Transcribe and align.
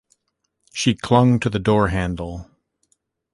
She 0.73 0.95
clung 0.95 1.39
to 1.41 1.47
the 1.47 1.59
door-handle. 1.59 2.49